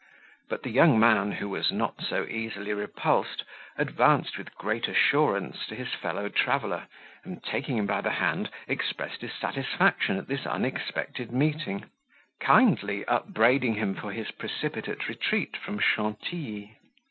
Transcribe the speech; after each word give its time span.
But 0.49 0.63
the 0.63 0.71
young 0.71 0.99
man, 0.99 1.33
who 1.33 1.47
was 1.47 1.71
not 1.71 2.01
so 2.01 2.25
easily 2.25 2.73
repulsed, 2.73 3.43
advanced 3.77 4.35
with 4.35 4.55
great 4.55 4.87
assurance 4.87 5.67
to 5.67 5.75
his 5.75 5.89
fellow 5.93 6.27
traveller, 6.27 6.87
and 7.23 7.43
taking 7.43 7.77
him 7.77 7.85
by 7.85 8.01
the 8.01 8.09
hand, 8.09 8.49
expressed 8.67 9.21
his 9.21 9.33
satisfaction 9.33 10.17
at 10.17 10.27
this 10.27 10.47
unexpected 10.47 11.31
meeting; 11.31 11.85
kindly 12.39 13.05
upbraiding 13.05 13.75
him 13.75 13.93
for 13.93 14.11
his 14.11 14.31
precipitate 14.31 15.07
retreat 15.07 15.55
from 15.55 15.77
Chantilly. 15.77 16.79